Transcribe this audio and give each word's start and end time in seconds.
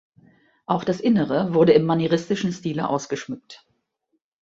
Auch 0.65 0.83
das 0.83 0.99
Innere 0.99 1.53
wurde 1.53 1.73
im 1.73 1.85
manieristischen 1.85 2.51
Stile 2.51 2.89
ausgeschmückt. 2.89 3.67